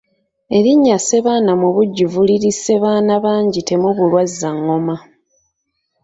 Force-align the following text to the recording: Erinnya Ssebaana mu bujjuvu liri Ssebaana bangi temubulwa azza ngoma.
Erinnya 0.57 0.97
Ssebaana 0.99 1.51
mu 1.61 1.69
bujjuvu 1.75 2.19
liri 2.27 2.51
Ssebaana 2.55 3.13
bangi 3.25 3.61
temubulwa 3.67 4.19
azza 4.25 4.49
ngoma. 4.61 4.95